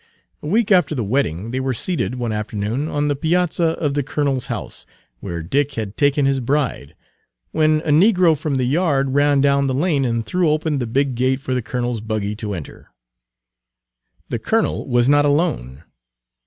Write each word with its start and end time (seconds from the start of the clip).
A 0.41 0.47
week 0.47 0.71
after 0.71 0.95
the 0.95 1.03
wedding 1.03 1.51
they 1.51 1.59
were 1.59 1.75
seated, 1.75 2.15
one 2.15 2.31
afternoon, 2.33 2.87
on 2.87 3.07
the 3.07 3.15
piazza 3.15 3.77
of 3.79 3.93
the 3.93 4.01
colonel's 4.01 4.45
Page 4.47 4.55
197 4.55 4.55
house, 4.55 4.85
where 5.19 5.43
Dick 5.43 5.73
had 5.75 5.95
taken 5.95 6.25
his 6.25 6.39
bride, 6.39 6.95
when 7.51 7.81
a 7.81 7.91
negro 7.91 8.35
from 8.35 8.57
the 8.57 8.65
yard 8.65 9.13
ran 9.13 9.41
down 9.41 9.67
the 9.67 9.75
lane 9.75 10.03
and 10.03 10.25
threw 10.25 10.49
open 10.49 10.79
the 10.79 10.87
big 10.87 11.13
gate 11.13 11.39
for 11.39 11.53
the 11.53 11.61
colonel's 11.61 12.01
buggy 12.01 12.35
to 12.37 12.55
enter. 12.55 12.87
The 14.29 14.39
colonel 14.39 14.87
was 14.87 15.07
not 15.07 15.23
alone. 15.25 15.83